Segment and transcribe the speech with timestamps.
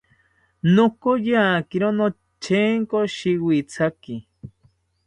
[0.73, 4.15] Nokayakiro notyenko shiwithaki